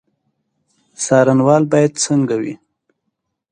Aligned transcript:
څارنوال 1.03 1.63
باید 1.71 1.93
څنګه 2.05 2.35
وي؟ 2.41 2.53